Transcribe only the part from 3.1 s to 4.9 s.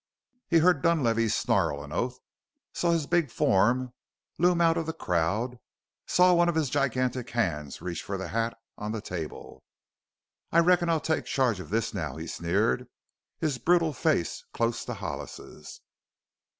form loom out of